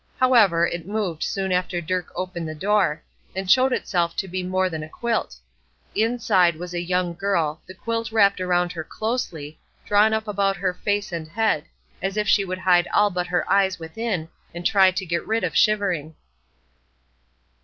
[0.19, 3.03] However, it moved soon after Dirk opened the door,
[3.35, 5.35] and showed itself to be more than a quilt.
[5.93, 10.73] Inside was a young girl, the quilt wrapped around her closely, drawn up about her
[10.73, 11.65] face and head,
[12.01, 15.43] as if she would hide all but her eyes within, and try to get rid
[15.43, 16.15] of shivering.